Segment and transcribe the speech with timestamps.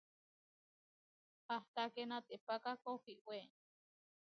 [1.55, 3.39] Ahtaké natépaka kohiwé.